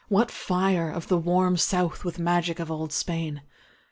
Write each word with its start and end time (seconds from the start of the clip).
what 0.09 0.31
fire 0.31 0.89
Of 0.89 1.09
the 1.09 1.17
"warm 1.19 1.57
South" 1.57 2.03
with 2.03 2.17
magic 2.17 2.57
of 2.57 2.71
old 2.71 2.91
Spain! 2.91 3.43